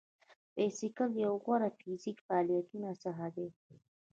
بایسکل 0.53 1.11
یو 1.23 1.33
له 1.35 1.39
غوره 1.43 1.69
فزیکي 1.79 2.23
فعالیتونو 2.27 2.89
څخه 3.03 3.25
دی. 3.35 3.47